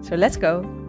[0.00, 0.86] So let's go!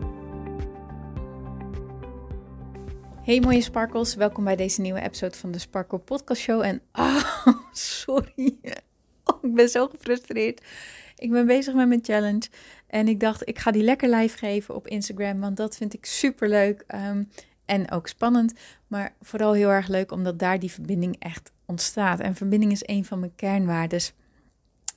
[3.22, 6.62] Hey mooie sparkles, welkom bij deze nieuwe episode van de Sparkle Podcast Show.
[6.62, 8.58] En oh, sorry,
[9.42, 10.66] ik ben zo gefrustreerd.
[11.16, 12.48] Ik ben bezig met mijn challenge
[12.88, 16.06] en ik dacht, ik ga die lekker live geven op Instagram, want dat vind ik
[16.06, 17.30] super leuk um,
[17.66, 18.54] en ook spannend.
[18.88, 22.20] Maar vooral heel erg leuk, omdat daar die verbinding echt ontstaat.
[22.20, 24.14] En verbinding is een van mijn kernwaardes.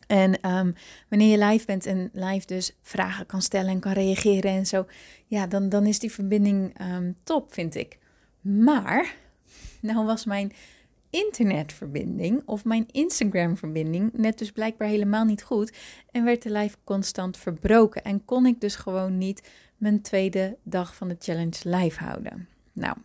[0.07, 0.75] En um,
[1.09, 4.87] wanneer je live bent en live dus vragen kan stellen en kan reageren en zo,
[5.27, 7.99] ja, dan, dan is die verbinding um, top, vind ik.
[8.41, 9.15] Maar,
[9.81, 10.53] nou was mijn
[11.11, 15.73] internetverbinding of mijn Instagram-verbinding net dus blijkbaar helemaal niet goed
[16.11, 20.97] en werd de live constant verbroken en kon ik dus gewoon niet mijn tweede dag
[20.97, 22.49] van de challenge live houden.
[22.73, 22.97] Nou,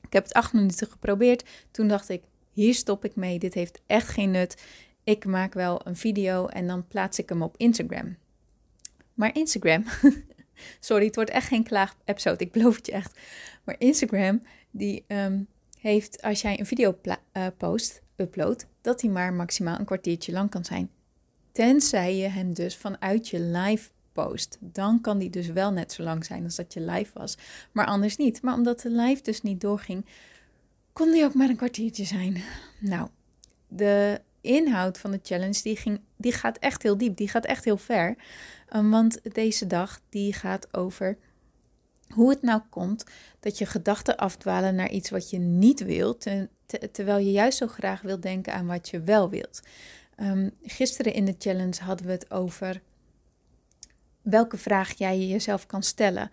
[0.00, 1.44] ik heb het acht minuten geprobeerd.
[1.70, 3.38] Toen dacht ik, hier stop ik mee.
[3.38, 4.62] Dit heeft echt geen nut.
[5.04, 8.16] Ik maak wel een video en dan plaats ik hem op Instagram.
[9.14, 9.84] Maar Instagram,
[10.80, 13.18] sorry, het wordt echt geen klaag-episode, ik beloof het je echt.
[13.64, 15.46] Maar Instagram, die um,
[15.78, 20.50] heeft, als jij een video uh, post, upload, dat die maar maximaal een kwartiertje lang
[20.50, 20.90] kan zijn.
[21.52, 24.58] Tenzij je hem dus vanuit je live post.
[24.60, 27.36] Dan kan die dus wel net zo lang zijn als dat je live was.
[27.72, 28.42] Maar anders niet.
[28.42, 30.06] Maar omdat de live dus niet doorging,
[30.92, 32.42] kon die ook maar een kwartiertje zijn.
[32.80, 33.08] Nou,
[33.68, 37.16] de inhoud van de challenge die, ging, die gaat echt heel diep.
[37.16, 38.16] Die gaat echt heel ver.
[38.76, 41.18] Um, want deze dag die gaat over
[42.08, 43.04] hoe het nou komt
[43.40, 46.26] dat je gedachten afdwalen naar iets wat je niet wilt,
[46.92, 49.60] terwijl je juist zo graag wilt denken aan wat je wel wilt.
[50.20, 52.82] Um, gisteren in de challenge hadden we het over
[54.22, 56.30] welke vraag jij jezelf kan stellen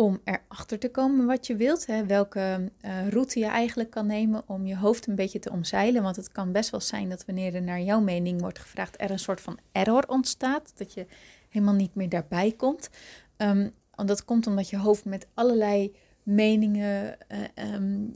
[0.00, 1.86] om erachter te komen wat je wilt.
[1.86, 6.02] Hè, welke uh, route je eigenlijk kan nemen om je hoofd een beetje te omzeilen.
[6.02, 9.10] Want het kan best wel zijn dat wanneer er naar jouw mening wordt gevraagd, er
[9.10, 10.72] een soort van error ontstaat.
[10.76, 11.06] Dat je
[11.48, 12.90] helemaal niet meer daarbij komt.
[13.36, 17.16] Um, dat komt omdat je hoofd met allerlei meningen,
[17.56, 18.14] uh, um,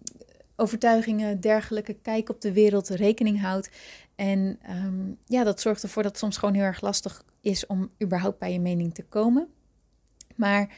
[0.57, 3.71] overtuigingen, dergelijke kijk op de wereld rekening houdt.
[4.15, 7.91] En um, ja, dat zorgt ervoor dat het soms gewoon heel erg lastig is om
[8.03, 9.49] überhaupt bij je mening te komen.
[10.35, 10.69] Maar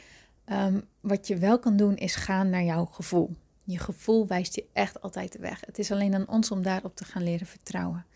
[1.06, 3.36] wat je wel kan doen is gaan naar jouw gevoel.
[3.64, 5.60] Je gevoel wijst je echt altijd de weg.
[5.66, 8.06] Het is alleen aan ons om daarop te gaan leren vertrouwen.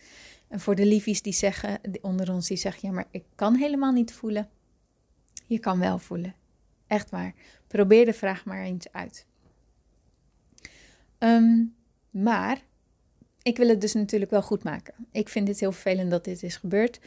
[0.48, 3.92] En voor de liefies die zeggen, onder ons die zeggen, ja, maar ik kan helemaal
[3.92, 4.48] niet voelen.
[5.46, 6.34] Je kan wel voelen.
[6.86, 7.34] Echt waar.
[7.66, 9.26] Probeer de vraag maar eens uit.
[11.18, 11.74] Um,
[12.10, 12.62] maar
[13.42, 14.94] ik wil het dus natuurlijk wel goed maken.
[15.12, 17.00] Ik vind het heel vervelend dat dit is gebeurd.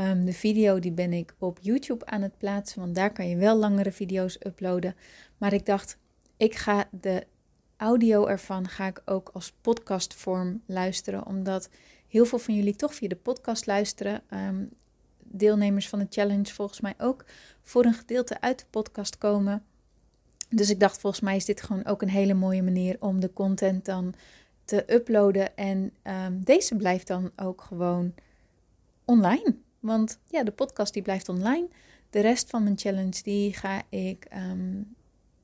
[0.00, 3.36] Um, de video die ben ik op YouTube aan het plaatsen, want daar kan je
[3.36, 4.94] wel langere video's uploaden.
[5.38, 5.96] Maar ik dacht,
[6.36, 7.26] ik ga de
[7.76, 11.68] audio ervan ga ik ook als podcastvorm luisteren, omdat
[12.08, 14.22] heel veel van jullie toch via de podcast luisteren.
[14.30, 14.70] Um,
[15.18, 17.24] deelnemers van de challenge volgens mij ook
[17.62, 19.64] voor een gedeelte uit de podcast komen.
[20.48, 23.32] Dus ik dacht, volgens mij is dit gewoon ook een hele mooie manier om de
[23.32, 24.14] content dan
[24.64, 25.56] te uploaden.
[25.56, 28.14] En um, deze blijft dan ook gewoon
[29.04, 29.66] online.
[29.80, 31.68] Want ja, de podcast die blijft online.
[32.10, 34.94] De rest van mijn challenge die ga ik, um,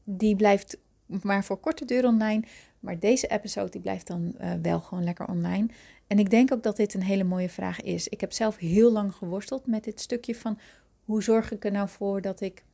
[0.04, 2.42] die blijft maar voor korte duur online.
[2.80, 5.66] Maar deze episode die blijft dan uh, wel gewoon lekker online.
[6.06, 8.08] En ik denk ook dat dit een hele mooie vraag is.
[8.08, 10.58] Ik heb zelf heel lang geworsteld met dit stukje van
[11.04, 12.64] hoe zorg ik er nou voor dat ik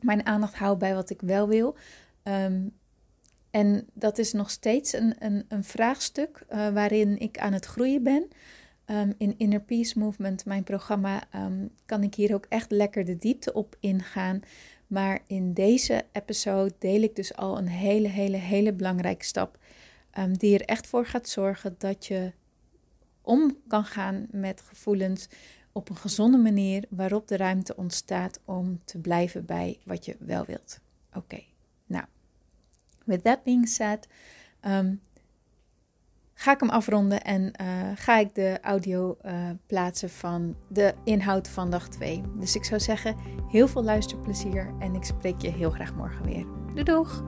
[0.00, 1.76] mijn aandacht hou bij wat ik wel wil.
[2.22, 2.72] Um,
[3.50, 8.02] en dat is nog steeds een, een, een vraagstuk uh, waarin ik aan het groeien
[8.02, 8.28] ben.
[8.90, 13.16] Um, in Inner Peace Movement, mijn programma, um, kan ik hier ook echt lekker de
[13.16, 14.40] diepte op ingaan.
[14.86, 19.58] Maar in deze episode deel ik dus al een hele, hele, hele belangrijke stap.
[20.18, 22.32] Um, die er echt voor gaat zorgen dat je
[23.22, 25.28] om kan gaan met gevoelens
[25.72, 30.44] op een gezonde manier, waarop de ruimte ontstaat om te blijven bij wat je wel
[30.44, 30.80] wilt.
[31.14, 31.42] Oké,
[31.86, 32.04] nou,
[33.04, 34.08] with that being said,
[36.40, 39.32] ga ik hem afronden en uh, ga ik de audio uh,
[39.66, 42.22] plaatsen van de inhoud van dag 2.
[42.34, 43.16] Dus ik zou zeggen,
[43.48, 46.46] heel veel luisterplezier en ik spreek je heel graag morgen weer.
[46.66, 47.24] Doei doeg!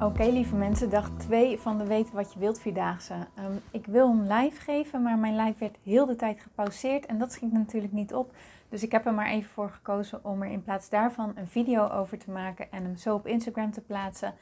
[0.00, 3.14] Oké, lieve mensen, dag 2 van de Weten wat je wilt vierdaagse.
[3.14, 7.18] Um, ik wil een live geven, maar mijn live werd heel de tijd gepauzeerd en
[7.18, 8.32] dat schiet natuurlijk niet op.
[8.70, 11.88] Dus ik heb er maar even voor gekozen om er in plaats daarvan een video
[11.88, 14.34] over te maken en hem zo op Instagram te plaatsen.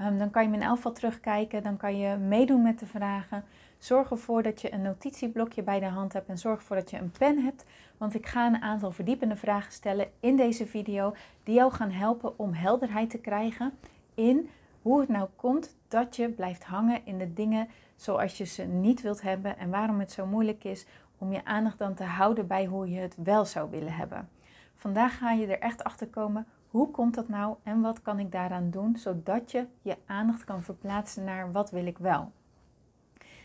[0.00, 3.44] Um, dan kan je elk geval terugkijken, dan kan je meedoen met de vragen.
[3.78, 6.98] Zorg ervoor dat je een notitieblokje bij de hand hebt en zorg ervoor dat je
[6.98, 7.64] een pen hebt.
[7.96, 12.38] Want ik ga een aantal verdiepende vragen stellen in deze video die jou gaan helpen
[12.38, 13.72] om helderheid te krijgen
[14.14, 14.50] in
[14.82, 19.02] hoe het nou komt dat je blijft hangen in de dingen zoals je ze niet
[19.02, 20.86] wilt hebben en waarom het zo moeilijk is
[21.24, 24.28] om je aandacht dan te houden bij hoe je het wel zou willen hebben.
[24.74, 28.32] Vandaag ga je er echt achter komen hoe komt dat nou en wat kan ik
[28.32, 32.32] daaraan doen zodat je je aandacht kan verplaatsen naar wat wil ik wel.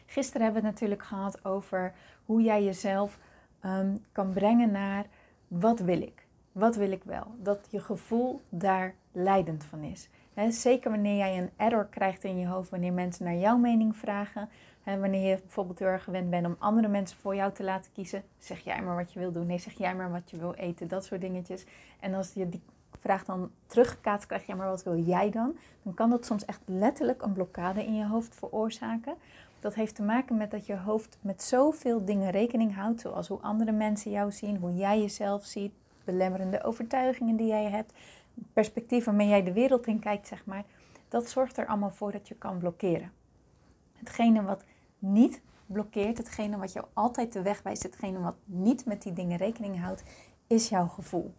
[0.06, 1.94] Gisteren hebben we het natuurlijk gehad over
[2.26, 3.20] hoe jij jezelf
[3.66, 5.06] um, kan brengen naar
[5.48, 6.28] wat wil ik?
[6.52, 7.36] Wat wil ik wel?
[7.38, 10.10] Dat je gevoel daar leidend van is
[10.48, 14.50] zeker wanneer jij een error krijgt in je hoofd, wanneer mensen naar jouw mening vragen.
[14.98, 18.24] Wanneer je bijvoorbeeld heel erg gewend bent om andere mensen voor jou te laten kiezen.
[18.38, 19.46] Zeg jij maar wat je wil doen.
[19.46, 20.88] Nee, zeg jij maar wat je wil eten.
[20.88, 21.66] Dat soort dingetjes.
[22.00, 22.62] En als je die
[23.00, 25.58] vraag dan teruggekaatst krijgt, ja maar wat wil jij dan?
[25.84, 29.16] Dan kan dat soms echt letterlijk een blokkade in je hoofd veroorzaken.
[29.60, 33.02] Dat heeft te maken met dat je hoofd met zoveel dingen rekening houdt.
[33.02, 37.94] Zoals hoe andere mensen jou zien, hoe jij jezelf ziet, belemmerende overtuigingen die jij hebt
[38.54, 40.64] perspectief waarmee jij de wereld in kijkt, zeg maar,
[41.08, 43.12] dat zorgt er allemaal voor dat je kan blokkeren.
[43.98, 44.64] Hetgene wat
[45.00, 49.38] niet blokkeert, hetgene wat jou altijd de weg wijst, hetgene wat niet met die dingen
[49.38, 50.04] rekening houdt,
[50.48, 51.34] is jouw gevoel.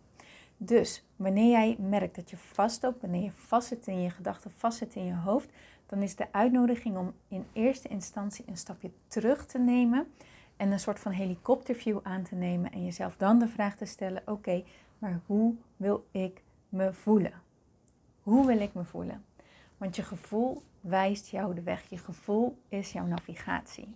[0.56, 5.04] Dus wanneer jij merkt dat je vastloopt, wanneer je vastzit in je gedachten, vastzit in
[5.04, 5.50] je hoofd,
[5.86, 10.06] dan is de uitnodiging om in eerste instantie een stapje terug te nemen
[10.56, 14.22] en een soort van helikopterview aan te nemen en jezelf dan de vraag te stellen:
[14.26, 14.64] oké,
[14.98, 17.32] maar hoe wil ik me voelen?
[18.22, 19.24] Hoe wil ik me voelen?
[19.76, 21.82] Want je gevoel wijst jou de weg.
[21.88, 23.94] Je gevoel is jouw navigatie.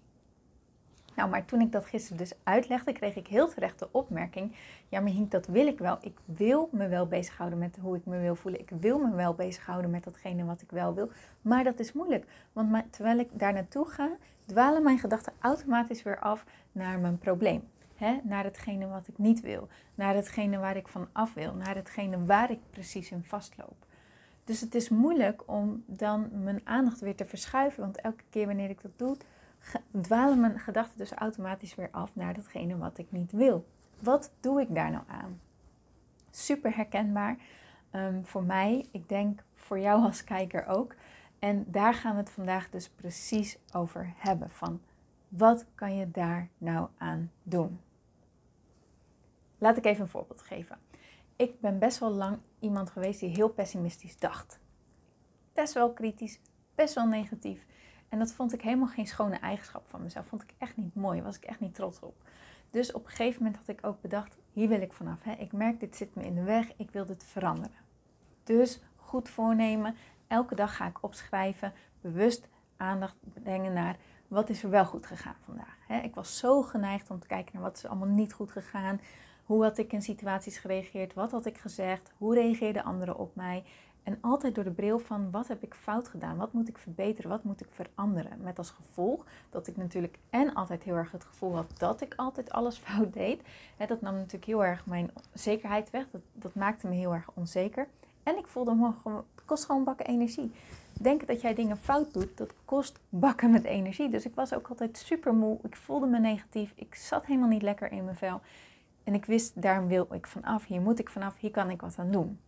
[1.17, 4.57] Nou, maar toen ik dat gisteren dus uitlegde, kreeg ik heel terecht de opmerking:
[4.89, 5.99] Ja, maar Hink, dat wil ik wel.
[6.01, 8.61] Ik wil me wel bezighouden met hoe ik me wil voelen.
[8.61, 11.11] Ik wil me wel bezighouden met datgene wat ik wel wil.
[11.43, 12.27] Maar dat is moeilijk.
[12.53, 14.11] Want terwijl ik daar naartoe ga,
[14.47, 17.63] dwalen mijn gedachten automatisch weer af naar mijn probleem
[17.95, 21.75] hè, naar hetgene wat ik niet wil, naar hetgene waar ik van af wil, naar
[21.75, 23.77] hetgene waar ik precies in vastloop.
[24.45, 28.71] Dus het is moeilijk om dan mijn aandacht weer te verschuiven, want elke keer wanneer
[28.71, 29.17] ik dat doe,
[30.01, 33.67] dwalen mijn gedachten dus automatisch weer af naar datgene wat ik niet wil.
[33.99, 35.41] Wat doe ik daar nou aan?
[36.31, 37.37] Super herkenbaar
[37.93, 40.95] um, voor mij, ik denk voor jou als kijker ook.
[41.39, 44.51] En daar gaan we het vandaag dus precies over hebben.
[44.51, 44.81] Van
[45.29, 47.81] wat kan je daar nou aan doen?
[49.59, 50.79] Laat ik even een voorbeeld geven.
[51.37, 54.59] Ik ben best wel lang iemand geweest die heel pessimistisch dacht.
[55.53, 56.41] Best wel kritisch,
[56.75, 57.67] best wel negatief.
[58.09, 60.27] En dat vond ik helemaal geen schone eigenschap van mezelf.
[60.27, 62.15] Vond ik echt niet mooi, was ik echt niet trots op.
[62.71, 65.23] Dus op een gegeven moment had ik ook bedacht, hier wil ik vanaf.
[65.23, 65.33] Hè.
[65.33, 67.77] Ik merk, dit zit me in de weg, ik wil dit veranderen.
[68.45, 69.97] Dus goed voornemen,
[70.27, 73.97] elke dag ga ik opschrijven, bewust aandacht brengen naar
[74.29, 75.77] wat is er wel goed gegaan vandaag.
[75.87, 75.99] Hè.
[75.99, 79.01] Ik was zo geneigd om te kijken naar wat is allemaal niet goed gegaan.
[79.45, 81.15] Hoe had ik in situaties gereageerd?
[81.15, 82.13] Wat had ik gezegd?
[82.19, 83.65] Hoe reageerden anderen op mij?
[84.03, 86.37] En altijd door de bril van wat heb ik fout gedaan?
[86.37, 87.31] Wat moet ik verbeteren?
[87.31, 88.39] Wat moet ik veranderen?
[88.43, 92.15] Met als gevolg dat ik natuurlijk en altijd heel erg het gevoel had dat ik
[92.17, 93.43] altijd alles fout deed.
[93.87, 96.05] dat nam natuurlijk heel erg mijn zekerheid weg.
[96.11, 97.89] Dat, dat maakte me heel erg onzeker.
[98.23, 100.53] En ik voelde me gewoon, het kost gewoon bakken energie.
[101.01, 104.09] Denken dat jij dingen fout doet, dat kost bakken met energie.
[104.09, 105.59] Dus ik was ook altijd super moe.
[105.63, 106.73] Ik voelde me negatief.
[106.75, 108.41] Ik zat helemaal niet lekker in mijn vel.
[109.05, 111.99] En ik wist, daar wil ik vanaf, hier moet ik vanaf, hier kan ik wat
[111.99, 112.39] aan doen.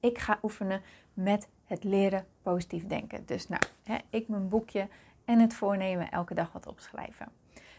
[0.00, 0.82] Ik ga oefenen
[1.14, 3.26] met het leren positief denken.
[3.26, 4.88] Dus nou, hè, ik mijn boekje
[5.24, 7.28] en het voornemen elke dag wat opschrijven.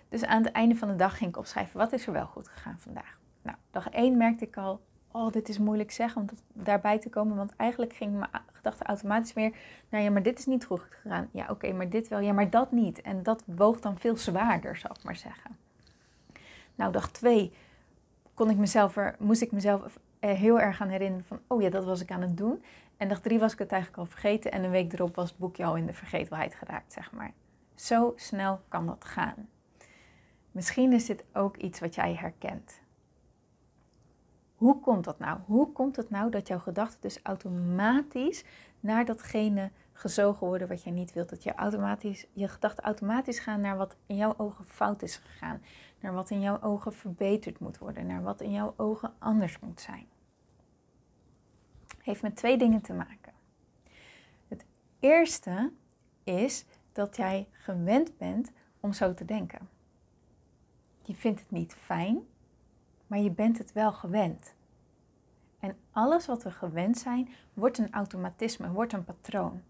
[0.10, 2.48] Dus aan het einde van de dag ging ik opschrijven, wat is er wel goed
[2.48, 3.18] gegaan vandaag?
[3.42, 4.82] Nou, dag 1 merkte ik al,
[5.12, 7.38] oh, dit is moeilijk zeggen om daarbij te komen.
[7.38, 9.56] Want eigenlijk ging mijn gedachte automatisch weer
[9.90, 11.30] nou ja, maar dit is niet goed gegaan.
[11.32, 12.20] Ja, oké, maar dit wel.
[12.20, 13.02] Ja, maar dat niet.
[13.02, 15.58] En dat woog dan veel zwaarder, zal ik maar zeggen.
[16.76, 17.54] Nou, dag 2
[18.40, 21.86] kon ik mezelf er, moest ik mezelf heel erg aan herinneren van, oh ja, dat
[21.86, 22.64] was ik aan het doen.
[22.98, 25.38] En dag drie was ik het eigenlijk al vergeten en een week erop was het
[25.38, 27.34] boekje al in de vergetelheid geraakt, zeg maar.
[27.76, 29.50] Zo snel kan dat gaan.
[30.52, 32.82] Misschien is dit ook iets wat jij herkent.
[34.56, 35.40] Hoe komt dat nou?
[35.46, 38.44] Hoe komt het nou dat jouw gedachten dus automatisch
[38.80, 41.30] naar datgene gezogen worden wat jij niet wilt?
[41.30, 45.62] Dat je, automatisch, je gedachten automatisch gaan naar wat in jouw ogen fout is gegaan
[46.00, 49.82] naar wat in jouw ogen verbeterd moet worden, naar wat in jouw ogen anders moet
[49.82, 50.08] zijn.
[52.02, 53.34] Heeft met twee dingen te maken.
[54.48, 54.66] Het
[55.00, 55.72] eerste
[56.24, 59.70] is dat jij gewend bent om zo te denken.
[61.02, 62.28] Je vindt het niet fijn,
[63.08, 64.54] maar je bent het wel gewend.
[65.60, 69.62] En alles wat we gewend zijn, wordt een automatisme, wordt een patroon.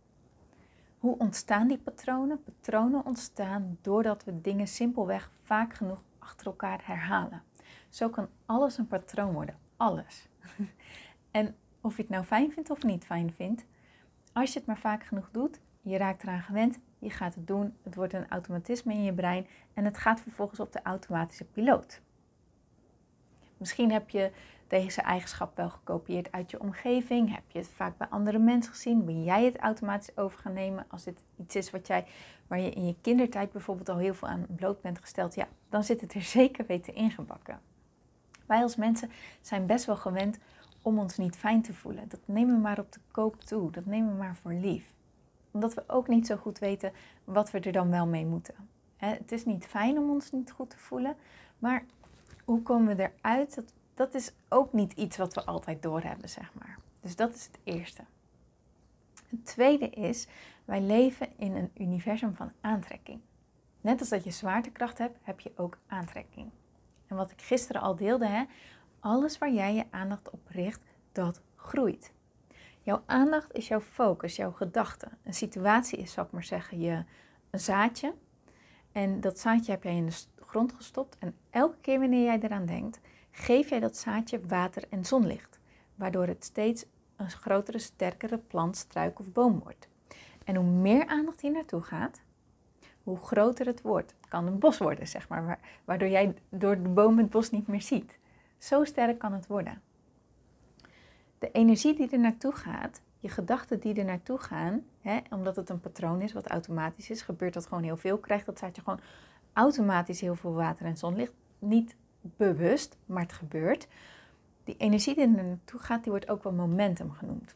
[1.00, 2.44] Hoe ontstaan die patronen?
[2.44, 7.44] Patronen ontstaan doordat we dingen simpelweg vaak genoeg achter elkaar herhalen.
[7.90, 9.58] Zo kan alles een patroon worden.
[9.78, 10.28] Alles.
[11.32, 13.66] en of je het nou fijn vindt of niet fijn vindt,
[14.34, 17.76] als je het maar vaak genoeg doet, je raakt eraan gewend, je gaat het doen,
[17.84, 22.02] het wordt een automatisme in je brein en het gaat vervolgens op de automatische piloot.
[23.58, 24.32] Misschien heb je
[24.70, 29.06] deze eigenschap wel gekopieerd uit je omgeving, heb je het vaak bij andere mensen gezien,
[29.06, 32.06] ben jij het automatisch over gaan nemen als dit iets is wat jij,
[32.48, 35.84] waar je in je kindertijd bijvoorbeeld al heel veel aan bloot bent gesteld, ja, dan
[35.84, 37.60] zit het er zeker weten ingebakken.
[38.46, 39.12] Wij als mensen
[39.42, 40.38] zijn best wel gewend
[40.82, 42.10] om ons niet fijn te voelen.
[42.10, 44.94] Dat nemen we maar op de koop toe, dat nemen we maar voor lief
[45.52, 46.92] omdat we ook niet zo goed weten
[47.24, 48.56] wat we er dan wel mee moeten.
[48.96, 51.16] Het is niet fijn om ons niet goed te voelen,
[51.60, 51.86] maar
[52.46, 53.56] hoe komen we eruit?
[53.56, 56.78] Dat, dat is ook niet iets wat we altijd doorhebben, zeg maar.
[57.02, 58.04] Dus dat is het eerste.
[59.28, 60.28] Het tweede is,
[60.66, 63.22] wij leven in een universum van aantrekking.
[63.82, 66.50] Net als dat je zwaartekracht hebt, heb je ook aantrekking.
[67.08, 68.44] En wat ik gisteren al deelde, hè,
[69.00, 72.14] alles waar jij je aandacht op richt, dat groeit.
[72.82, 75.08] Jouw aandacht is jouw focus, jouw gedachte.
[75.24, 77.04] Een situatie is, zal ik maar zeggen, je,
[77.50, 78.14] een zaadje.
[78.92, 80.16] En dat zaadje heb jij in de
[80.46, 81.18] grond gestopt.
[81.18, 83.00] En elke keer wanneer jij eraan denkt,
[83.32, 85.60] geef jij dat zaadje water en zonlicht.
[85.96, 89.88] Waardoor het steeds een grotere, sterkere plant, struik of boom wordt.
[90.46, 92.22] En hoe meer aandacht hier naartoe gaat,
[93.04, 94.14] hoe groter het wordt.
[94.20, 97.68] Het kan een bos worden, zeg maar, waardoor jij door de boom het bos niet
[97.68, 98.20] meer ziet.
[98.58, 99.82] Zo sterk kan het worden
[101.40, 105.70] de energie die er naartoe gaat, je gedachten die er naartoe gaan, hè, omdat het
[105.70, 108.18] een patroon is wat automatisch is, gebeurt dat gewoon heel veel.
[108.18, 109.00] Krijgt dat zaadje gewoon
[109.54, 111.34] automatisch heel veel water en zonlicht.
[111.60, 113.88] Niet bewust, maar het gebeurt.
[114.64, 117.56] Die energie die er naartoe gaat, die wordt ook wel momentum genoemd.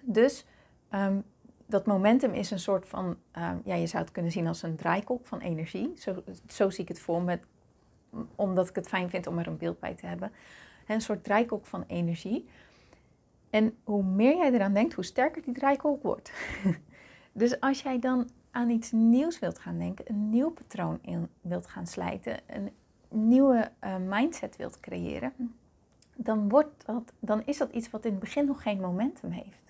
[0.00, 0.46] Dus
[0.90, 1.24] um,
[1.66, 4.76] dat momentum is een soort van, um, ja, je zou het kunnen zien als een
[4.76, 5.92] draaikolk van energie.
[5.96, 7.38] Zo, zo zie ik het voor
[8.36, 10.32] omdat ik het fijn vind om er een beeld bij te hebben.
[10.86, 12.48] Een soort draaikolk van energie.
[13.50, 16.32] En hoe meer jij eraan denkt, hoe sterker die draaikolk wordt.
[17.32, 21.66] dus als jij dan aan iets nieuws wilt gaan denken, een nieuw patroon in wilt
[21.66, 22.70] gaan slijten, een
[23.16, 25.32] nieuwe uh, mindset wilt creëren,
[26.16, 29.66] dan, wordt dat, dan is dat iets wat in het begin nog geen momentum heeft.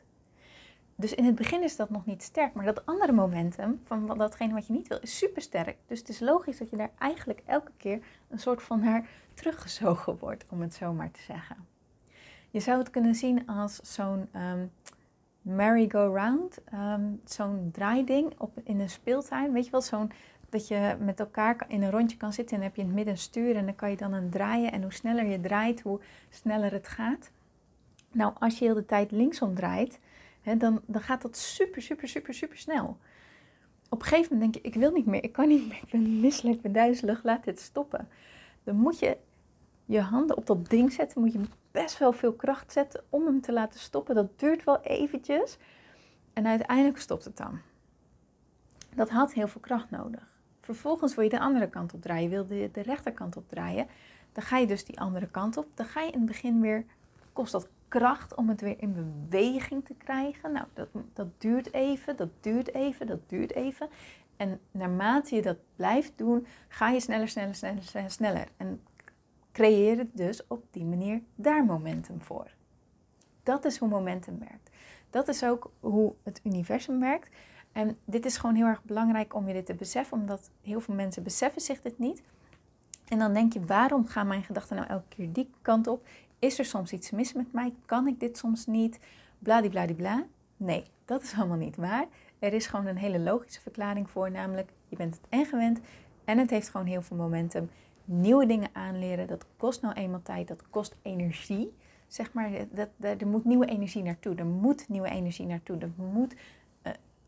[0.95, 4.55] Dus in het begin is dat nog niet sterk, maar dat andere momentum van datgene
[4.55, 5.77] wat je niet wil, is super sterk.
[5.87, 10.19] Dus het is logisch dat je daar eigenlijk elke keer een soort van naar teruggezogen
[10.19, 11.57] wordt, om het zo maar te zeggen.
[12.51, 14.73] Je zou het kunnen zien als zo'n um,
[15.43, 19.53] merry-go-round, um, zo'n draaiding op, in een speeltuin.
[19.53, 20.13] Weet je wel, zo'n
[20.57, 23.15] dat je met elkaar in een rondje kan zitten en heb je in het midden
[23.15, 24.73] een stuur en dan kan je dan een draaien.
[24.73, 27.31] En hoe sneller je draait, hoe sneller het gaat.
[28.13, 29.99] Nou, als je heel de tijd linksom draait,
[30.43, 32.99] hè, dan, dan gaat dat super, super, super, super snel.
[33.89, 35.91] Op een gegeven moment denk je, ik wil niet meer, ik kan niet meer, ik
[35.91, 38.09] ben misselijk, ik ben duizelig, laat dit stoppen.
[38.65, 39.17] Dan moet je
[39.85, 43.41] je handen op dat ding zetten, moet je best wel veel kracht zetten om hem
[43.41, 44.15] te laten stoppen.
[44.15, 45.59] Dat duurt wel eventjes
[46.33, 47.61] en uiteindelijk stopt het dan.
[48.95, 50.36] Dat had heel veel kracht nodig.
[50.67, 53.87] Vervolgens wil je de andere kant op draaien, wil je de rechterkant op draaien.
[54.33, 55.67] Dan ga je dus die andere kant op.
[55.75, 56.85] Dan ga je in het begin weer,
[57.33, 60.53] kost dat kracht om het weer in beweging te krijgen.
[60.53, 63.89] Nou, dat, dat duurt even, dat duurt even, dat duurt even.
[64.37, 68.11] En naarmate je dat blijft doen, ga je sneller, sneller, sneller, sneller.
[68.11, 68.49] sneller.
[68.57, 68.83] En
[69.53, 72.51] creëer dus op die manier daar momentum voor.
[73.43, 74.71] Dat is hoe momentum werkt.
[75.11, 77.29] Dat is ook hoe het universum werkt.
[77.77, 80.95] En dit is gewoon heel erg belangrijk om je dit te beseffen, omdat heel veel
[80.95, 82.23] mensen beseffen zich dit niet.
[83.09, 86.07] En dan denk je, waarom gaan mijn gedachten nou elke keer die kant op?
[86.39, 87.75] Is er soms iets mis met mij?
[87.87, 88.99] Kan ik dit soms niet?
[89.39, 90.25] Bladibladibla.
[90.57, 92.07] Nee, dat is allemaal niet waar.
[92.39, 95.81] Er is gewoon een hele logische verklaring voor, namelijk je bent het en gewend
[96.25, 97.71] en het heeft gewoon heel veel momentum
[98.05, 101.73] nieuwe dingen aanleren, dat kost nou eenmaal tijd, dat kost energie.
[102.07, 102.89] Zeg maar, dat,
[103.21, 106.35] er moet nieuwe energie naartoe, er moet nieuwe energie naartoe, er moet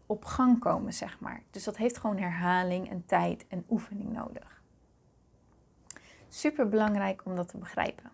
[0.09, 1.43] op gang komen, zeg maar.
[1.51, 4.63] Dus dat heeft gewoon herhaling en tijd en oefening nodig.
[6.29, 8.11] Super belangrijk om dat te begrijpen.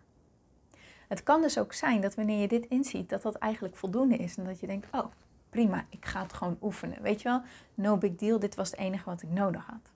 [1.08, 4.36] Het kan dus ook zijn dat wanneer je dit inziet, dat dat eigenlijk voldoende is
[4.36, 5.06] en dat je denkt, oh
[5.50, 7.02] prima, ik ga het gewoon oefenen.
[7.02, 7.42] Weet je wel,
[7.74, 9.90] no big deal, dit was het enige wat ik nodig had.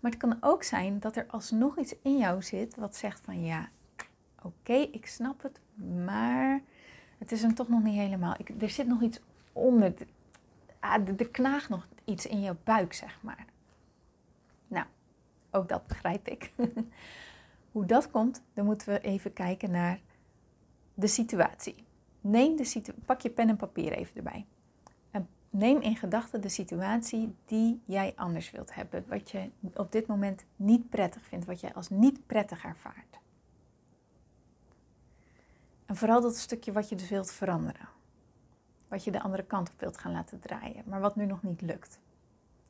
[0.00, 3.44] Maar het kan ook zijn dat er alsnog iets in jou zit wat zegt van
[3.44, 3.68] ja,
[4.42, 5.60] oké, ik snap het,
[6.04, 6.62] maar
[7.18, 8.34] het is hem toch nog niet helemaal.
[8.38, 9.20] Ik, er zit nog iets
[9.52, 9.94] onder.
[10.84, 13.44] Ah, er knaagt nog iets in je buik, zeg maar.
[14.68, 14.86] Nou,
[15.50, 16.52] ook dat begrijp ik.
[17.72, 20.00] Hoe dat komt, dan moeten we even kijken naar
[20.94, 21.84] de situatie.
[22.20, 24.46] Neem de situ pak je pen en papier even erbij.
[25.10, 29.04] En neem in gedachten de situatie die jij anders wilt hebben.
[29.08, 33.18] Wat je op dit moment niet prettig vindt, wat je als niet prettig ervaart.
[35.86, 37.88] En vooral dat stukje wat je dus wilt veranderen.
[38.88, 41.60] Wat je de andere kant op wilt gaan laten draaien, maar wat nu nog niet
[41.60, 41.98] lukt.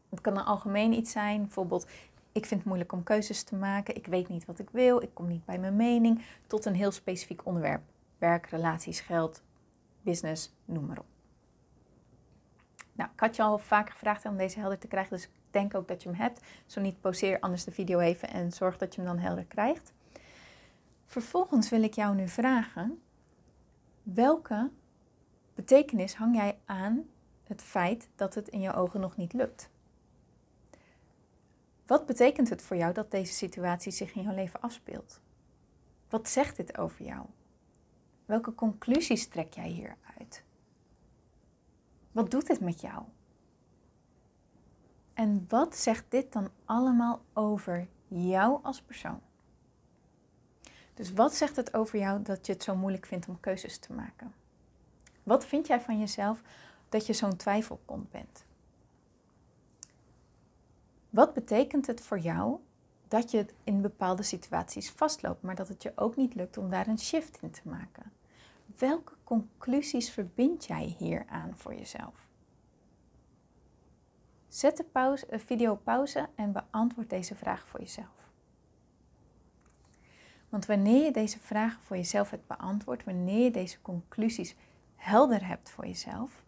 [0.08, 1.86] Het kan een algemeen iets zijn, bijvoorbeeld
[2.32, 5.10] ik vind het moeilijk om keuzes te maken, ik weet niet wat ik wil, ik
[5.12, 7.82] kom niet bij mijn mening, tot een heel specifiek onderwerp.
[8.18, 9.42] Werk, relaties, geld,
[10.02, 11.06] business, noem maar op.
[12.92, 15.74] Nou, ik had je al vaak gevraagd om deze helder te krijgen, dus ik denk
[15.74, 16.40] ook dat je hem hebt.
[16.66, 19.92] Zo niet, poseer anders de video even en zorg dat je hem dan helder krijgt.
[21.06, 23.02] Vervolgens wil ik jou nu vragen,
[24.02, 24.70] welke
[25.54, 27.08] betekenis hang jij aan
[27.42, 29.70] het feit dat het in je ogen nog niet lukt?
[31.86, 35.20] Wat betekent het voor jou dat deze situatie zich in jouw leven afspeelt?
[36.08, 37.26] Wat zegt dit over jou?
[38.24, 40.44] Welke conclusies trek jij hieruit?
[42.12, 43.02] Wat doet dit met jou?
[45.14, 49.20] En wat zegt dit dan allemaal over jou als persoon?
[50.94, 53.92] Dus wat zegt het over jou dat je het zo moeilijk vindt om keuzes te
[53.92, 54.34] maken?
[55.24, 56.42] Wat vind jij van jezelf
[56.88, 58.44] dat je zo'n twijfelkont bent?
[61.10, 62.58] Wat betekent het voor jou
[63.08, 66.86] dat je in bepaalde situaties vastloopt, maar dat het je ook niet lukt om daar
[66.86, 68.12] een shift in te maken?
[68.78, 72.28] Welke conclusies verbind jij hier aan voor jezelf?
[74.48, 78.30] Zet de pauze, video pauze en beantwoord deze vraag voor jezelf.
[80.48, 84.56] Want wanneer je deze vragen voor jezelf hebt beantwoord, wanneer je deze conclusies
[84.96, 86.44] helder hebt voor jezelf,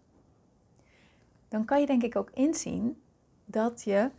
[1.49, 3.03] dan kan je denk ik ook inzien
[3.45, 4.11] dat je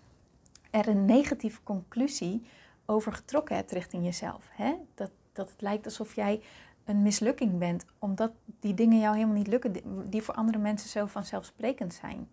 [0.70, 2.48] er een negatieve conclusie
[2.86, 4.50] over getrokken hebt richting jezelf.
[4.52, 4.76] Hè?
[4.96, 6.42] Dat, dat het lijkt alsof jij
[6.86, 9.74] een mislukking bent, omdat die dingen jou helemaal niet lukken,
[10.10, 12.30] die voor andere mensen zo vanzelfsprekend zijn.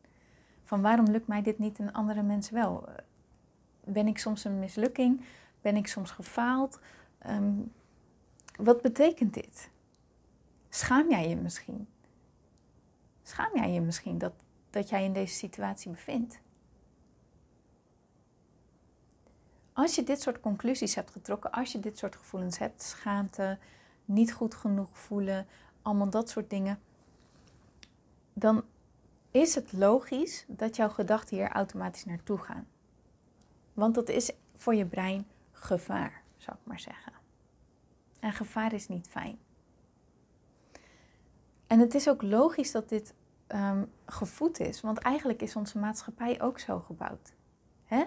[0.65, 2.89] Van waarom lukt mij dit niet en andere mensen wel?
[3.85, 5.25] Ben ik soms een mislukking?
[5.61, 6.81] Ben ik soms gefaald?
[7.19, 7.53] Ehm,
[8.57, 9.71] wat betekent dit?
[10.75, 11.89] Schaam jij je misschien?
[13.23, 14.33] Schaam jij je misschien dat,
[14.71, 16.41] dat jij in deze situatie bevindt?
[19.73, 23.59] Als je dit soort conclusies hebt getrokken, als je dit soort gevoelens hebt, schaamte,
[24.05, 25.47] niet goed genoeg voelen,
[25.83, 26.81] allemaal dat soort dingen,
[28.33, 28.65] dan
[29.31, 32.67] is het logisch dat jouw gedachten hier automatisch naartoe gaan.
[33.73, 37.13] Want dat is voor je brein gevaar, zou ik maar zeggen.
[38.21, 39.44] En gevaar is niet fijn.
[41.75, 43.15] En het is ook logisch dat dit
[43.49, 47.35] um, gevoed is, want eigenlijk is onze maatschappij ook zo gebouwd.
[47.85, 48.05] Hè?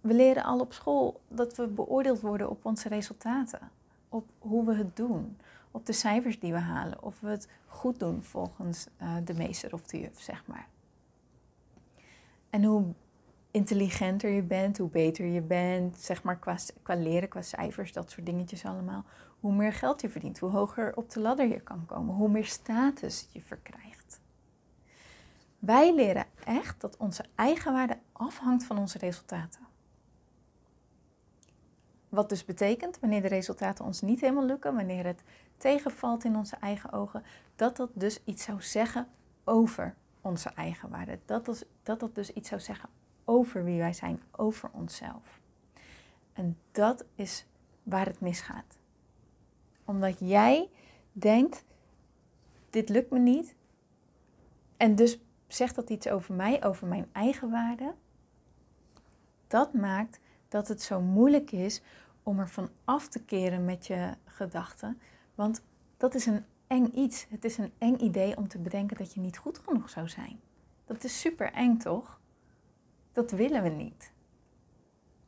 [0.00, 3.70] We leren al op school dat we beoordeeld worden op onze resultaten,
[4.08, 5.36] op hoe we het doen,
[5.70, 9.72] op de cijfers die we halen, of we het goed doen volgens uh, de meester
[9.72, 10.68] of de juf, zeg maar.
[12.50, 12.84] En hoe
[13.50, 18.10] intelligenter je bent, hoe beter je bent, zeg maar qua, qua leren, qua cijfers, dat
[18.10, 19.04] soort dingetjes allemaal,
[19.40, 22.44] hoe meer geld je verdient, hoe hoger op de ladder je kan komen, hoe meer
[22.44, 24.20] status je verkrijgt.
[25.58, 29.60] Wij leren echt dat onze eigenwaarde afhangt van onze resultaten.
[32.08, 35.22] Wat dus betekent, wanneer de resultaten ons niet helemaal lukken, wanneer het
[35.56, 37.22] tegenvalt in onze eigen ogen,
[37.56, 39.08] dat dat dus iets zou zeggen
[39.44, 41.18] over onze eigenwaarde.
[41.24, 42.88] Dat dat, dat dat dus iets zou zeggen
[43.30, 45.40] over wie wij zijn, over onszelf.
[46.32, 47.46] En dat is
[47.82, 48.78] waar het misgaat.
[49.84, 50.68] Omdat jij
[51.12, 51.64] denkt,
[52.70, 53.54] dit lukt me niet.
[54.76, 57.94] En dus zegt dat iets over mij, over mijn eigen waarde.
[59.46, 61.82] Dat maakt dat het zo moeilijk is
[62.22, 65.00] om er van af te keren met je gedachten.
[65.34, 65.62] Want
[65.96, 67.26] dat is een eng iets.
[67.28, 70.40] Het is een eng idee om te bedenken dat je niet goed genoeg zou zijn.
[70.84, 72.19] Dat is super eng, toch?
[73.12, 74.12] Dat willen we niet.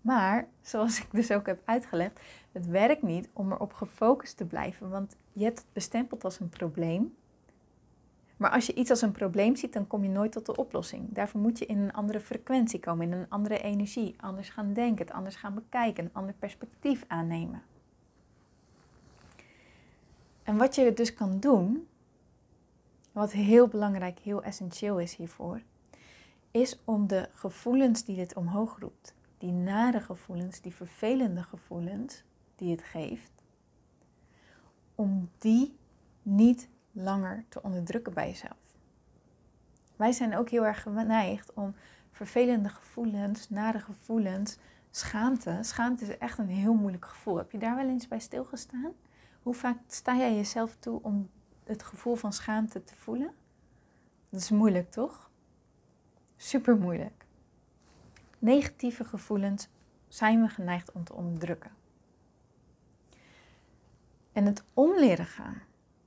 [0.01, 2.21] Maar, zoals ik dus ook heb uitgelegd,
[2.53, 6.49] het werkt niet om erop gefocust te blijven, want je hebt het bestempeld als een
[6.49, 7.15] probleem.
[8.37, 11.09] Maar als je iets als een probleem ziet, dan kom je nooit tot de oplossing.
[11.09, 15.07] Daarvoor moet je in een andere frequentie komen, in een andere energie, anders gaan denken,
[15.07, 17.63] het anders gaan bekijken, een ander perspectief aannemen.
[20.43, 21.87] En wat je dus kan doen,
[23.13, 25.63] wat heel belangrijk, heel essentieel is hiervoor,
[26.53, 32.23] is om de gevoelens die dit omhoog roept, die nare gevoelens, die vervelende gevoelens
[32.57, 33.33] die het geeft,
[34.95, 35.77] om die
[36.23, 38.77] niet langer te onderdrukken bij jezelf.
[39.97, 41.75] Wij zijn ook heel erg geneigd om
[42.11, 44.57] vervelende gevoelens, nare gevoelens,
[44.91, 45.59] schaamte.
[45.61, 47.37] Schaamte is echt een heel moeilijk gevoel.
[47.37, 48.93] Heb je daar wel eens bij stilgestaan?
[49.43, 51.31] Hoe vaak sta jij jezelf toe om
[51.65, 53.35] het gevoel van schaamte te voelen?
[54.29, 55.31] Dat is moeilijk, toch?
[56.43, 57.25] Super moeilijk.
[58.39, 59.69] Negatieve gevoelens
[60.09, 61.71] zijn we geneigd om te onderdrukken.
[64.33, 65.63] En het omleren gaan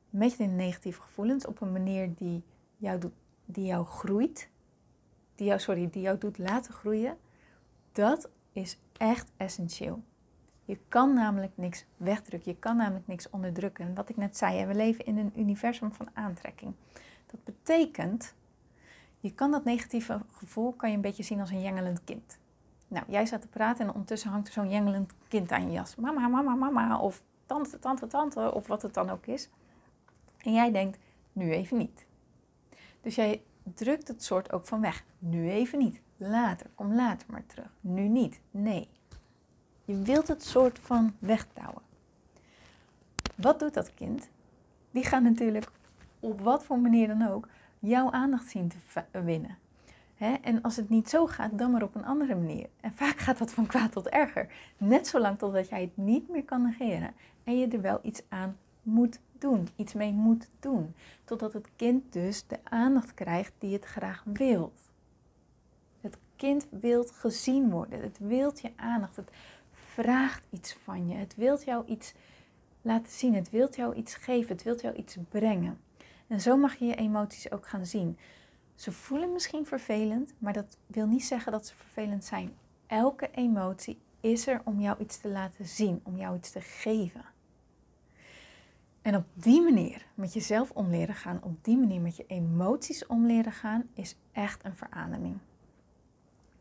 [0.09, 2.43] met je negatieve gevoelens op een manier die
[2.77, 3.13] jou, doet,
[3.45, 4.49] die jou groeit,
[5.35, 7.17] die jou, sorry, die jou doet laten groeien,
[7.91, 10.03] dat is echt essentieel.
[10.65, 13.85] Je kan namelijk niks wegdrukken, je kan namelijk niks onderdrukken.
[13.85, 16.73] En wat ik net zei, we leven in een universum van aantrekking.
[17.25, 18.35] Dat betekent,
[19.25, 22.37] je kan dat negatieve gevoel kan je een beetje zien als een jengelend kind.
[22.87, 25.95] Nou, jij staat te praten en ondertussen hangt er zo'n jengelend kind aan je jas.
[25.95, 29.49] Mama, mama, mama, of tante, tante, tante, of wat het dan ook is.
[30.37, 30.97] En jij denkt,
[31.33, 32.05] nu even niet.
[33.01, 35.03] Dus jij drukt het soort ook van weg.
[35.19, 36.01] Nu even niet.
[36.17, 37.69] Later, kom later maar terug.
[37.81, 38.39] Nu niet.
[38.51, 38.89] Nee.
[39.85, 41.81] Je wilt het soort van wegdouwen.
[43.35, 44.29] Wat doet dat kind?
[44.91, 45.71] Die gaat natuurlijk
[46.19, 47.47] op wat voor manier dan ook
[47.79, 48.71] jouw aandacht zien
[49.11, 49.57] te winnen.
[50.41, 52.69] En als het niet zo gaat, dan maar op een andere manier.
[52.79, 54.53] En vaak gaat dat van kwaad tot erger.
[54.77, 58.57] Net zolang totdat jij het niet meer kan negeren en je er wel iets aan
[58.81, 60.93] moet doen, iets mee moet doen.
[61.23, 64.81] Totdat het kind dus de aandacht krijgt die het graag wilt.
[66.01, 69.31] Het kind wilt gezien worden, het wilt je aandacht, het
[69.73, 72.13] vraagt iets van je, het wilt jou iets
[72.81, 75.79] laten zien, het wilt jou iets geven, het wilt jou iets brengen.
[76.27, 78.17] En zo mag je je emoties ook gaan zien.
[78.75, 82.53] Ze voelen misschien vervelend, maar dat wil niet zeggen dat ze vervelend zijn.
[82.87, 87.25] Elke emotie is er om jou iets te laten zien, om jou iets te geven.
[89.01, 93.05] En op die manier met jezelf om leren gaan, op die manier met je emoties
[93.05, 95.37] om leren gaan, is echt een verademing.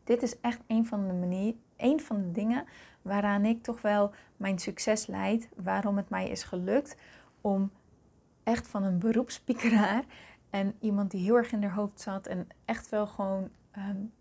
[0.03, 2.65] Dit is echt een van de, manier, een van de dingen
[3.01, 5.49] waaraan ik toch wel mijn succes leid.
[5.55, 6.97] Waarom het mij is gelukt
[7.41, 7.71] om
[8.45, 10.03] echt van een beroepspiekeraar
[10.49, 14.11] en iemand die heel erg in haar hoofd zat en echt wel gewoon um,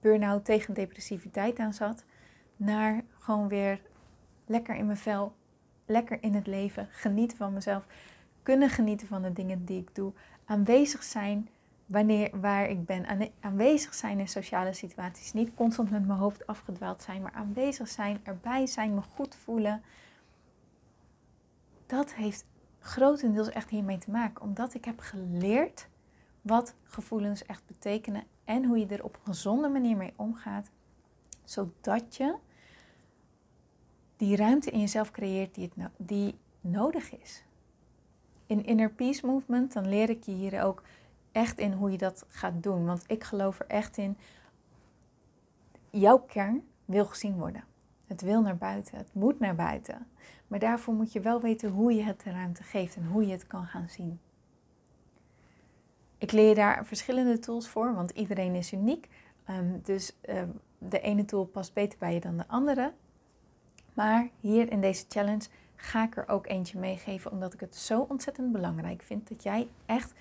[0.00, 2.04] burn-out tegen depressiviteit aan zat,
[2.56, 3.80] naar gewoon weer
[4.46, 5.34] lekker in mijn vel,
[5.86, 7.86] lekker in het leven, genieten van mezelf,
[8.42, 10.12] kunnen genieten van de dingen die ik doe,
[10.44, 11.48] aanwezig zijn
[11.86, 17.02] wanneer, waar ik ben, aanwezig zijn in sociale situaties, niet constant met mijn hoofd afgedwaald
[17.02, 19.82] zijn, maar aanwezig zijn, erbij zijn, me goed voelen.
[21.86, 22.46] Dat heeft
[22.78, 25.88] grotendeels echt hiermee te maken, omdat ik heb geleerd
[26.42, 30.70] wat gevoelens echt betekenen en hoe je er op een gezonde manier mee omgaat,
[31.44, 32.34] zodat je
[34.16, 37.44] die ruimte in jezelf creëert die, het die nodig is.
[38.46, 40.82] In Inner Peace Movement, dan leer ik je hier ook
[41.32, 42.86] echt in hoe je dat gaat doen.
[42.86, 44.16] Want ik geloof er echt in,
[45.90, 47.64] jouw kern wil gezien worden.
[48.08, 50.06] Het wil naar buiten, het moet naar buiten.
[50.46, 53.32] Maar daarvoor moet je wel weten hoe je het de ruimte geeft en hoe je
[53.32, 54.20] het kan gaan zien.
[56.18, 59.08] Ik leer daar verschillende tools voor, want iedereen is uniek.
[59.50, 62.92] Um, dus um, de ene tool past beter bij je dan de andere.
[63.94, 68.06] Maar hier in deze challenge ga ik er ook eentje meegeven, omdat ik het zo
[68.08, 70.12] ontzettend belangrijk vind dat jij echt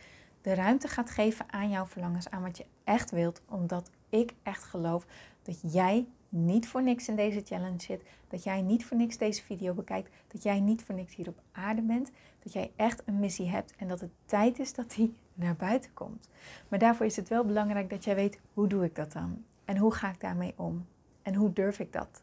[0.42, 4.64] de ruimte gaat geven aan jouw verlangens, aan wat je echt wilt, omdat ik echt
[4.64, 5.06] geloof
[5.42, 9.44] dat jij niet voor niks in deze challenge zit, dat jij niet voor niks deze
[9.44, 12.12] video bekijkt, dat jij niet voor niks hier op aarde bent,
[12.44, 15.94] dat jij echt een missie hebt en dat het tijd is dat die naar buiten
[15.94, 16.30] komt.
[16.68, 19.78] Maar daarvoor is het wel belangrijk dat jij weet hoe doe ik dat dan en
[19.78, 20.86] hoe ga ik daarmee om
[21.22, 22.22] en hoe durf ik dat?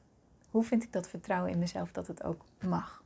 [0.50, 3.02] Hoe vind ik dat vertrouwen in mezelf dat het ook mag?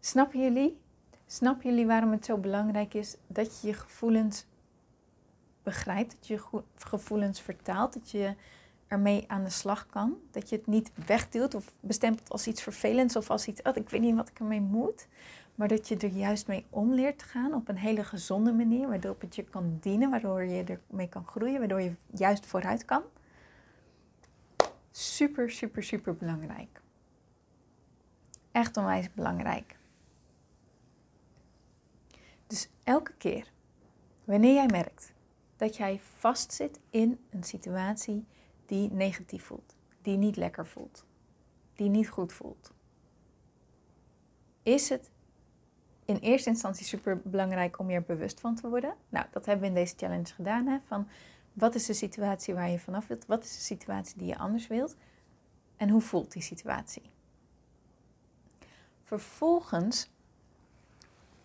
[0.00, 0.78] Snappen jullie?
[1.26, 4.46] Snappen jullie waarom het zo belangrijk is dat je je gevoelens
[5.64, 6.40] begrijpt, dat je
[6.74, 8.34] gevoelens vertaalt, dat je
[8.86, 13.16] ermee aan de slag kan, dat je het niet wegduwt of bestempelt als iets vervelends
[13.16, 15.06] of als iets, oh, ik weet niet wat ik ermee moet,
[15.54, 18.88] maar dat je er juist mee om leert te gaan op een hele gezonde manier,
[18.88, 23.02] waardoor het je kan dienen, waardoor je ermee kan groeien, waardoor je juist vooruit kan.
[24.90, 26.80] Super, super, super belangrijk.
[28.52, 29.76] Echt onwijs belangrijk.
[32.46, 33.52] Dus elke keer
[34.24, 35.13] wanneer jij merkt
[35.56, 38.26] dat jij vastzit in een situatie
[38.66, 41.04] die negatief voelt, die niet lekker voelt,
[41.74, 42.72] die niet goed voelt,
[44.62, 45.10] is het
[46.04, 48.94] in eerste instantie super belangrijk om je er bewust van te worden.
[49.08, 50.66] Nou, dat hebben we in deze challenge gedaan.
[50.66, 50.78] Hè?
[50.86, 51.08] Van
[51.52, 53.26] wat is de situatie waar je vanaf wilt?
[53.26, 54.96] Wat is de situatie die je anders wilt?
[55.76, 57.10] En hoe voelt die situatie?
[59.02, 60.10] Vervolgens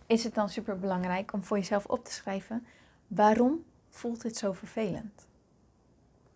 [0.06, 2.66] is het dan super belangrijk om voor jezelf op te schrijven:
[3.08, 3.64] waarom
[4.00, 5.28] voelt dit zo vervelend?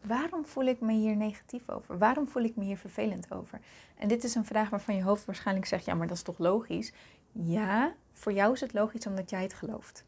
[0.02, 1.98] Waarom voel ik me hier negatief over?
[1.98, 3.60] Waarom voel ik me hier vervelend over?
[3.98, 6.38] En dit is een vraag waarvan je hoofd waarschijnlijk zegt: ja, maar dat is toch
[6.38, 6.94] logisch?
[7.32, 10.06] Ja, voor jou is het logisch omdat jij het gelooft.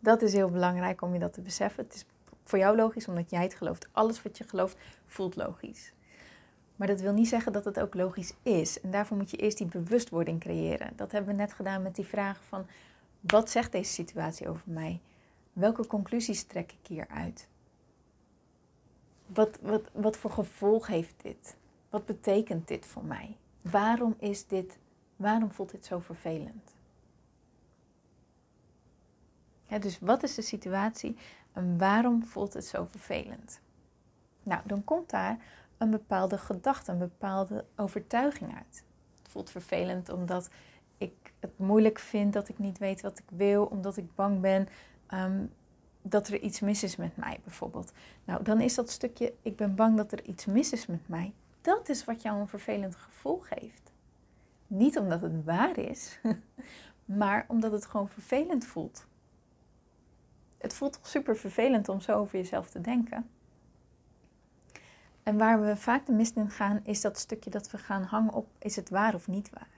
[0.00, 1.84] Dat is heel belangrijk om je dat te beseffen.
[1.84, 2.04] Het is
[2.44, 3.88] voor jou logisch omdat jij het gelooft.
[3.92, 5.92] Alles wat je gelooft voelt logisch.
[6.76, 8.80] Maar dat wil niet zeggen dat het ook logisch is.
[8.80, 10.92] En daarvoor moet je eerst die bewustwording creëren.
[10.96, 12.66] Dat hebben we net gedaan met die vraag van
[13.20, 15.00] wat zegt deze situatie over mij?
[15.52, 17.48] Welke conclusies trek ik hieruit?
[19.26, 21.56] Wat, wat, wat voor gevolg heeft dit?
[21.90, 23.36] Wat betekent dit voor mij?
[23.60, 24.78] Waarom is dit,
[25.16, 26.76] waarom voelt dit zo vervelend?
[29.80, 31.16] dus wat is de situatie
[31.52, 33.60] en waarom voelt het zo vervelend?
[34.42, 35.38] Nou, dan komt daar
[35.78, 38.84] een bepaalde gedachte, een bepaalde overtuiging uit.
[39.22, 40.50] Het voelt vervelend omdat
[40.98, 44.68] ik het moeilijk vind, dat ik niet weet wat ik wil, omdat ik bang ben
[45.06, 45.44] ehm,
[46.02, 47.92] dat er iets mis is met mij, bijvoorbeeld.
[48.24, 51.32] Nou, dan is dat stukje, ik ben bang dat er iets mis is met mij,
[51.60, 53.92] dat is wat jou een vervelend gevoel geeft.
[54.66, 56.18] Niet omdat het waar is,
[57.20, 59.06] maar omdat het gewoon vervelend voelt.
[60.58, 63.28] Het voelt toch super vervelend om zo over jezelf te denken.
[65.22, 68.32] En waar we vaak de mist in gaan, is dat stukje dat we gaan hangen
[68.32, 69.77] op: is het waar of niet waar?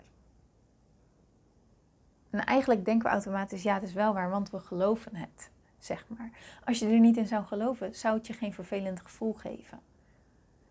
[2.31, 6.05] En eigenlijk denken we automatisch: ja, het is wel waar, want we geloven het, zeg
[6.09, 6.31] maar.
[6.64, 9.81] Als je er niet in zou geloven, zou het je geen vervelend gevoel geven.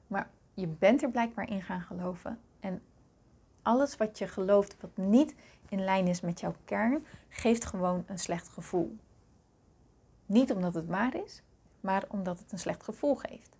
[0.08, 2.40] Maar je bent er blijkbaar in gaan geloven.
[2.60, 2.82] En
[3.62, 5.36] alles wat je gelooft, wat niet
[5.70, 8.98] in lijn is met jouw kern, geeft gewoon een slecht gevoel.
[10.26, 11.42] Niet omdat het waar is,
[11.80, 13.58] maar omdat het een slecht gevoel geeft.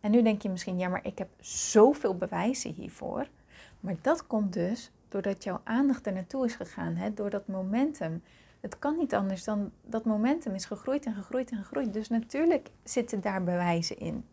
[0.00, 3.28] En nu denk je misschien, ja, maar ik heb zoveel bewijzen hiervoor.
[3.80, 7.14] Maar dat komt dus doordat jouw aandacht er naartoe is gegaan, hè?
[7.14, 8.22] door dat momentum.
[8.60, 11.92] Het kan niet anders dan dat momentum is gegroeid en gegroeid en gegroeid.
[11.92, 14.24] Dus natuurlijk zitten daar bewijzen in.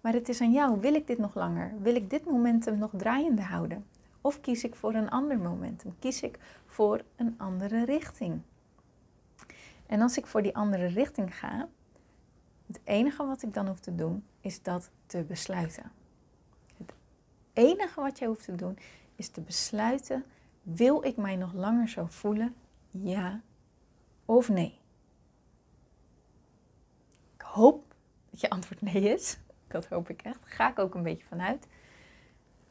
[0.00, 1.72] Maar het is aan jou, wil ik dit nog langer?
[1.80, 3.84] Wil ik dit momentum nog draaiende houden?
[4.20, 5.94] Of kies ik voor een ander momentum?
[5.98, 8.40] Kies ik voor een andere richting?
[9.86, 11.68] En als ik voor die andere richting ga,
[12.66, 15.92] het enige wat ik dan hoef te doen, is dat te besluiten.
[16.76, 16.92] Het
[17.52, 18.78] enige wat je hoeft te doen,
[19.16, 20.24] is te besluiten:
[20.62, 22.54] wil ik mij nog langer zo voelen?
[22.90, 23.40] Ja
[24.24, 24.80] of nee?
[27.34, 27.94] Ik hoop
[28.30, 29.38] dat je antwoord nee is.
[29.68, 30.40] Dat hoop ik echt.
[30.44, 31.66] Ga ik ook een beetje vanuit.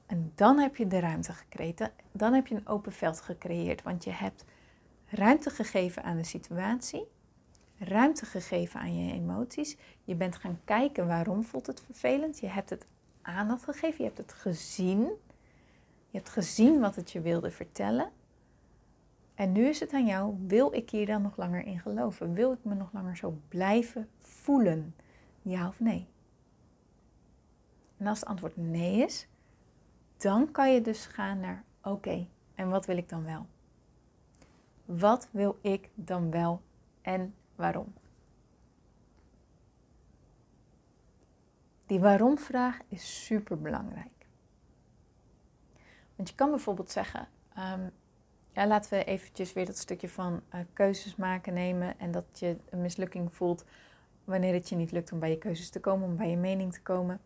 [0.05, 1.91] En dan heb je de ruimte gekregen.
[2.11, 3.81] Dan heb je een open veld gecreëerd.
[3.81, 4.45] Want je hebt
[5.05, 7.07] ruimte gegeven aan de situatie,
[7.77, 9.77] ruimte gegeven aan je emoties.
[10.03, 12.39] Je bent gaan kijken waarom voelt het vervelend.
[12.39, 12.85] Je hebt het
[13.21, 15.11] aandacht gegeven, je hebt het gezien.
[16.11, 18.11] Je hebt gezien wat het je wilde vertellen.
[19.35, 22.33] En nu is het aan jou, wil ik hier dan nog langer in geloven?
[22.33, 24.95] Wil ik me nog langer zo blijven voelen?
[25.41, 26.07] Ja of nee?
[27.97, 29.27] En als het antwoord nee is,
[30.17, 33.45] dan kan je dus gaan naar oké, en wat wil ik dan wel?
[34.85, 36.61] Wat wil ik dan wel
[37.01, 37.93] en waarom?
[41.85, 44.20] Die waarom-vraag is super belangrijk.
[46.21, 47.91] Want je kan bijvoorbeeld zeggen: um,
[48.53, 52.57] ja, laten we eventjes weer dat stukje van uh, keuzes maken nemen en dat je
[52.69, 53.65] een mislukking voelt
[54.23, 56.73] wanneer het je niet lukt om bij je keuzes te komen, om bij je mening
[56.73, 57.21] te komen.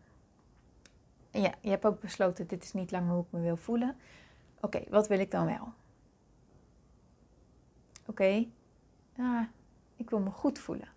[1.30, 3.96] En ja, je hebt ook besloten: dit is niet langer hoe ik me wil voelen.
[4.60, 5.72] Oké, wat wil ik dan wel?
[8.06, 8.48] Oké,
[9.16, 9.48] okay,
[9.96, 10.88] ik wil me goed voelen.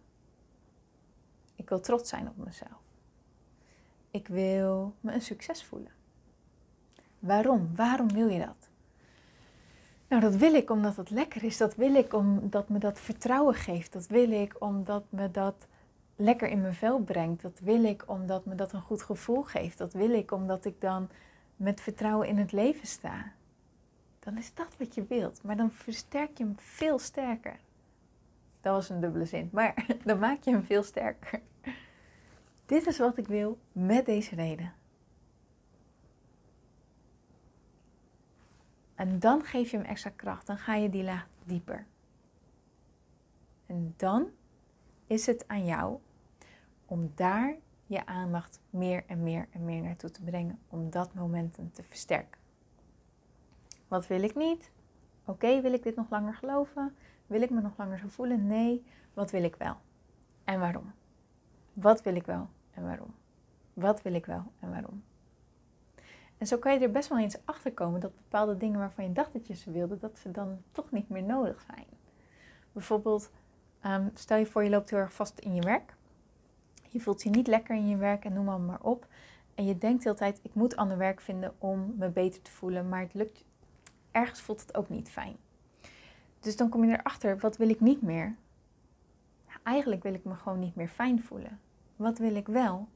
[1.56, 2.82] Ik wil trots zijn op mezelf.
[4.12, 5.98] Ik wil me een succes voelen.
[7.20, 7.70] Waarom?
[7.76, 8.70] Waarom wil je dat?
[10.08, 11.58] Nou, dat wil ik omdat het lekker is.
[11.58, 13.94] Dat wil ik omdat me dat vertrouwen geeft.
[13.94, 15.68] Dat wil ik omdat me dat
[16.16, 17.42] lekker in mijn vel brengt.
[17.42, 19.78] Dat wil ik omdat me dat een goed gevoel geeft.
[19.78, 21.10] Dat wil ik omdat ik dan
[21.56, 23.32] met vertrouwen in het leven sta
[24.20, 25.44] dan is dat wat je wilt.
[25.44, 27.60] Maar dan versterk je hem veel sterker.
[28.62, 31.42] Dat was een dubbele zin, maar dan maak je hem veel sterker.
[32.66, 34.74] Dit is wat ik wil met deze reden.
[39.00, 41.86] En dan geef je hem extra kracht, dan ga je die laag dieper.
[43.66, 44.30] En dan
[45.08, 46.00] is het aan jou
[46.86, 51.72] om daar je aandacht meer en meer en meer naartoe te brengen, om dat momentum
[51.72, 52.40] te versterken.
[53.88, 54.72] Wat wil ik niet?
[55.26, 56.96] Oké, wil ik dit nog langer geloven?
[57.28, 58.48] Wil ik me nog langer zo voelen?
[58.48, 58.86] Nee.
[59.14, 59.78] Wat wil ik wel?
[60.44, 60.92] En waarom?
[61.74, 63.14] Wat wil ik wel en waarom?
[63.74, 65.04] Wat wil ik wel en waarom?
[66.40, 69.12] En zo kan je er best wel eens achter komen dat bepaalde dingen waarvan je
[69.12, 71.86] dacht dat je ze wilde, dat ze dan toch niet meer nodig zijn.
[72.72, 73.32] Bijvoorbeeld,
[73.82, 75.96] ehm, stel je voor je loopt heel erg vast in je werk.
[76.90, 79.08] Je voelt je niet lekker in je werk en noem maar, maar op.
[79.56, 82.90] En je denkt de tijd, ik moet ander werk vinden om me beter te voelen.
[82.90, 83.46] Maar het lukt,
[84.12, 85.36] ergens voelt het ook niet fijn.
[86.40, 88.36] Dus dan kom je erachter, wat wil ik niet meer?
[89.64, 91.60] Eigenlijk wil ik me gewoon niet meer fijn voelen.
[91.96, 92.88] Wat wil ik wel?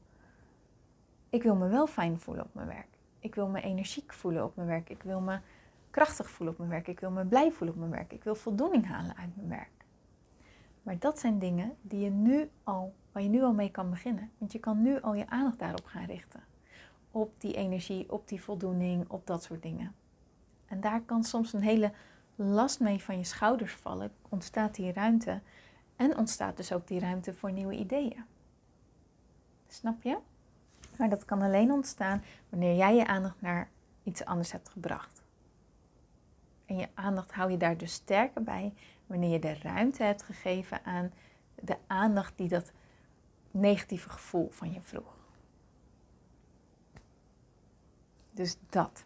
[1.30, 2.93] Ik wil me wel fijn voelen op mijn werk.
[3.24, 4.90] Ik wil me energiek voelen op mijn werk.
[4.90, 5.38] Ik wil me
[5.90, 6.88] krachtig voelen op mijn werk.
[6.88, 8.12] Ik wil me blij voelen op mijn werk.
[8.12, 9.84] Ik wil voldoening halen uit mijn werk.
[10.82, 14.30] Maar dat zijn dingen die je nu al, waar je nu al mee kan beginnen.
[14.38, 16.42] Want je kan nu al je aandacht daarop gaan richten.
[17.10, 19.94] Op die energie, op die voldoening, op dat soort dingen.
[20.66, 21.92] En daar kan soms een hele
[22.34, 24.12] last mee van je schouders vallen.
[24.28, 25.40] Ontstaat die ruimte.
[25.96, 28.24] En ontstaat dus ook die ruimte voor nieuwe ideeën.
[29.66, 30.18] Snap je?
[30.96, 33.68] Maar dat kan alleen ontstaan wanneer jij je aandacht naar
[34.02, 35.22] iets anders hebt gebracht.
[36.66, 38.74] En je aandacht hou je daar dus sterker bij
[39.06, 41.12] wanneer je de ruimte hebt gegeven aan
[41.54, 42.72] de aandacht die dat
[43.50, 45.16] negatieve gevoel van je vroeg.
[48.30, 49.04] Dus dat.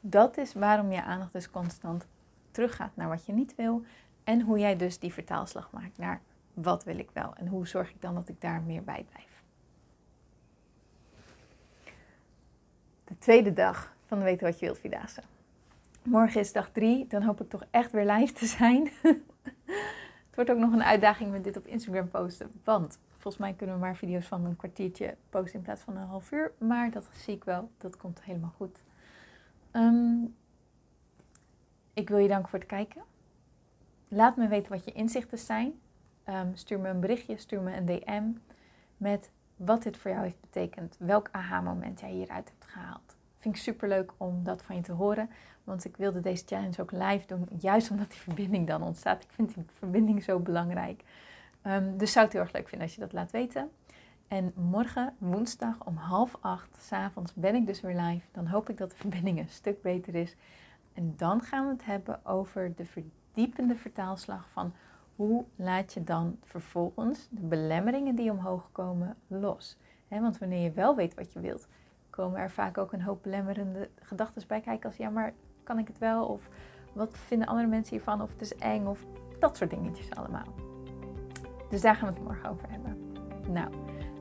[0.00, 2.06] Dat is waarom je aandacht dus constant
[2.50, 3.84] teruggaat naar wat je niet wil.
[4.24, 6.20] En hoe jij dus die vertaalslag maakt naar
[6.54, 7.34] wat wil ik wel.
[7.34, 9.28] En hoe zorg ik dan dat ik daar meer bij blijf.
[13.08, 15.22] de tweede dag van de Weten Wat Je Wilt Vierdaagse.
[16.02, 18.90] Morgen is dag drie, dan hoop ik toch echt weer live te zijn.
[20.28, 23.74] het wordt ook nog een uitdaging met dit op Instagram posten, want volgens mij kunnen
[23.76, 26.52] we maar video's van een kwartiertje posten in plaats van een half uur.
[26.58, 28.82] Maar dat zie ik wel, dat komt helemaal goed.
[29.70, 30.24] Ehm,
[31.94, 33.02] ik wil je danken voor het kijken.
[34.08, 35.80] Laat me weten wat je inzichten zijn.
[36.24, 38.30] Ehm, stuur me een berichtje, stuur me een DM
[38.96, 43.16] met wat dit voor jou heeft betekend, welk aha-moment jij hieruit hebt gehaald.
[43.38, 45.30] Vind ik super leuk om dat van je te horen,
[45.64, 49.22] want ik wilde deze challenge ook live doen, juist omdat die verbinding dan ontstaat.
[49.22, 51.04] Ik vind die verbinding zo belangrijk.
[51.66, 53.70] Um, dus zou het heel erg leuk vinden als je dat laat weten.
[54.28, 58.26] En morgen, woensdag om half acht, s'avonds ben ik dus weer live.
[58.32, 60.36] Dan hoop ik dat de verbinding een stuk beter is.
[60.92, 64.74] En dan gaan we het hebben over de verdiepende vertaalslag van
[65.16, 69.76] hoe laat je dan vervolgens de belemmeringen die omhoog komen los?
[70.08, 71.68] want wanneer je wel weet wat je wilt,
[72.22, 74.88] komen er vaak ook een hoop belemmerende gedachten bij kijken.
[74.88, 76.26] Als ja, maar kan ik het wel?
[76.26, 76.48] Of
[76.92, 78.22] wat vinden andere mensen hiervan?
[78.22, 78.86] Of het is eng?
[78.86, 79.04] Of
[79.38, 80.46] dat soort dingetjes allemaal.
[81.70, 83.12] Dus daar gaan we het morgen over hebben.
[83.48, 83.68] Nou,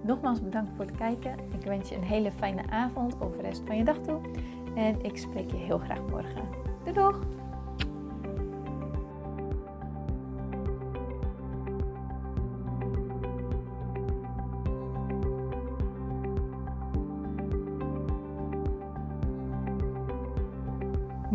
[0.02, 1.36] nogmaals bedankt voor het kijken.
[1.60, 4.22] Ik wens je een hele fijne avond of de rest van je dag toe.
[4.76, 6.44] En ik spreek je heel graag morgen.
[6.84, 7.47] Doei doeg!